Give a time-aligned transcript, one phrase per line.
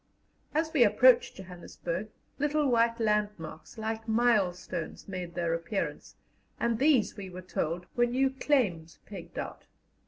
[0.55, 2.09] As we approached Johannesburg,
[2.39, 6.15] little white landmarks like milestones made their appearance,
[6.59, 9.65] and these, we were told, were new claims pegged out.